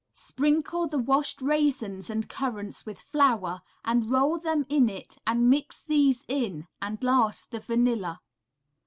[0.13, 5.83] Sprinkle the washed raisins and currants with flour, and roll them in it and mix
[5.83, 8.19] these in, and last the vanilla.